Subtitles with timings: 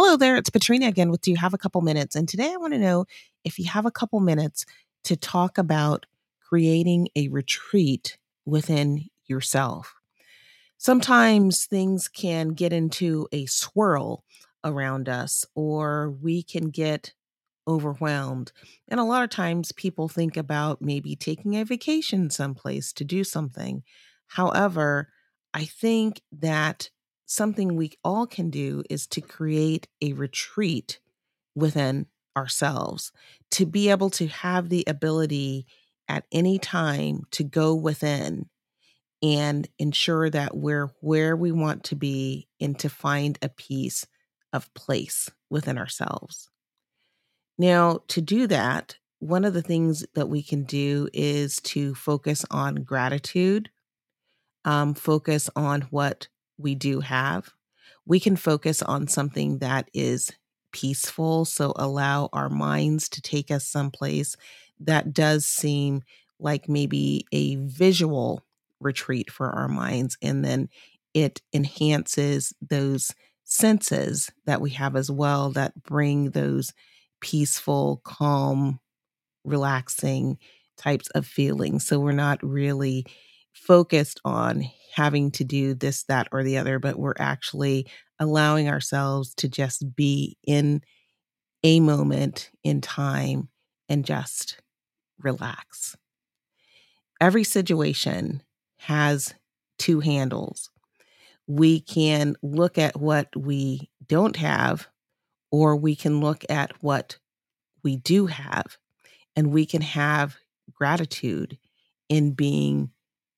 [0.00, 2.14] Hello there, it's Petrina again with Do You Have a Couple Minutes?
[2.14, 3.06] And today I want to know
[3.42, 4.64] if you have a couple minutes
[5.02, 6.06] to talk about
[6.40, 8.16] creating a retreat
[8.46, 9.96] within yourself.
[10.76, 14.22] Sometimes things can get into a swirl
[14.62, 17.12] around us, or we can get
[17.66, 18.52] overwhelmed.
[18.86, 23.24] And a lot of times people think about maybe taking a vacation someplace to do
[23.24, 23.82] something.
[24.28, 25.08] However,
[25.52, 26.88] I think that
[27.28, 30.98] something we all can do is to create a retreat
[31.54, 32.06] within
[32.36, 33.12] ourselves,
[33.50, 35.66] to be able to have the ability
[36.08, 38.48] at any time to go within
[39.22, 44.06] and ensure that we're where we want to be and to find a piece
[44.52, 46.48] of place within ourselves.
[47.58, 52.46] Now, to do that, one of the things that we can do is to focus
[52.50, 53.68] on gratitude,
[54.64, 57.50] um, focus on what we do have.
[58.04, 60.32] We can focus on something that is
[60.72, 61.44] peaceful.
[61.44, 64.36] So allow our minds to take us someplace
[64.80, 66.02] that does seem
[66.38, 68.44] like maybe a visual
[68.80, 70.16] retreat for our minds.
[70.22, 70.68] And then
[71.14, 73.14] it enhances those
[73.44, 76.72] senses that we have as well that bring those
[77.20, 78.78] peaceful, calm,
[79.44, 80.38] relaxing
[80.76, 81.86] types of feelings.
[81.86, 83.04] So we're not really
[83.66, 84.64] focused on
[84.94, 87.86] having to do this, that, or the other, but we're actually
[88.18, 90.82] allowing ourselves to just be in
[91.62, 93.48] a moment in time
[93.88, 94.60] and just
[95.20, 95.96] relax.
[97.20, 98.42] Every situation
[98.78, 99.34] has
[99.78, 100.70] two handles.
[101.46, 104.88] We can look at what we don't have,
[105.50, 107.18] or we can look at what
[107.82, 108.76] we do have,
[109.34, 110.36] and we can have
[110.72, 111.58] gratitude
[112.08, 112.90] in being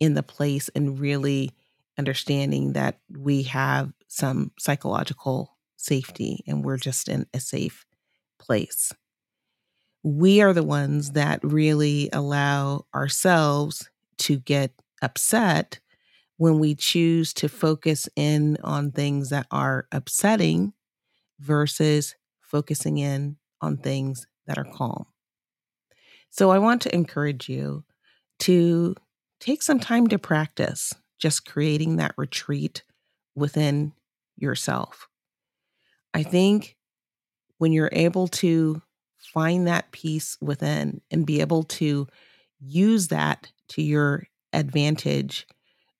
[0.00, 1.50] in the place and really
[1.98, 7.84] understanding that we have some psychological safety and we're just in a safe
[8.38, 8.92] place.
[10.02, 14.72] We are the ones that really allow ourselves to get
[15.02, 15.80] upset
[16.36, 20.72] when we choose to focus in on things that are upsetting
[21.40, 25.06] versus focusing in on things that are calm.
[26.30, 27.84] So I want to encourage you
[28.40, 28.94] to
[29.40, 32.82] take some time to practice just creating that retreat
[33.34, 33.92] within
[34.36, 35.08] yourself.
[36.14, 36.76] I think
[37.58, 38.82] when you're able to
[39.18, 42.06] find that peace within and be able to
[42.60, 45.46] use that to your advantage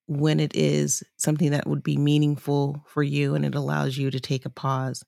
[0.07, 4.19] when it is something that would be meaningful for you and it allows you to
[4.19, 5.03] take a pause.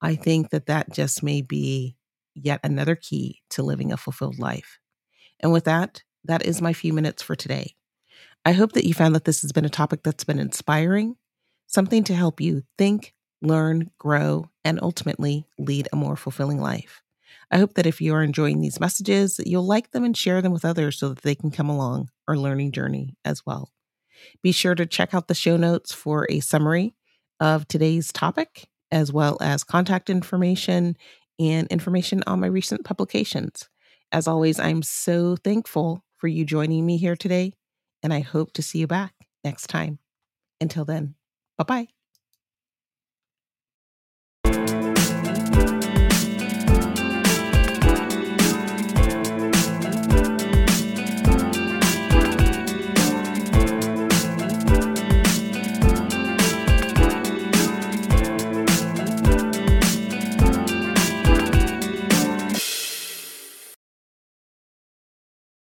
[0.00, 1.96] I think that that just may be
[2.34, 4.78] yet another key to living a fulfilled life.
[5.40, 7.74] And with that, that is my few minutes for today.
[8.44, 11.16] I hope that you found that this has been a topic that's been inspiring,
[11.66, 17.02] something to help you think, learn, grow, and ultimately lead a more fulfilling life.
[17.50, 20.52] I hope that if you are enjoying these messages, you'll like them and share them
[20.52, 23.70] with others so that they can come along our learning journey as well.
[24.42, 26.94] Be sure to check out the show notes for a summary
[27.38, 30.96] of today's topic, as well as contact information
[31.38, 33.68] and information on my recent publications.
[34.12, 37.52] As always, I'm so thankful for you joining me here today,
[38.02, 39.98] and I hope to see you back next time.
[40.60, 41.14] Until then,
[41.58, 41.95] bye bye.